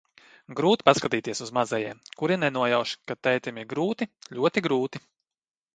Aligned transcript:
Grūti 0.59 0.85
paskatīties 0.87 1.41
uz 1.47 1.53
mazajiem, 1.57 1.99
kuri 2.23 2.39
nenojauš, 2.45 2.95
ka 3.11 3.19
tētim 3.29 3.61
ir 3.65 3.73
grūti, 3.77 4.13
ļoti 4.39 4.67
grūti. 4.71 5.07